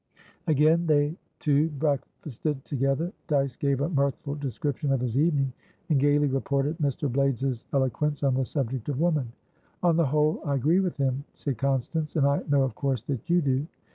[0.47, 3.13] Again they two breakfasted together.
[3.27, 5.53] Dyce gave a mirthful description of his evening,
[5.91, 7.07] and gaily reported Mr.
[7.07, 9.31] Blaydes's eloquence on the subject of woman.
[9.83, 12.15] "On the whole, I agree with him," said Constance.
[12.15, 13.67] "And I know, of course, that you do."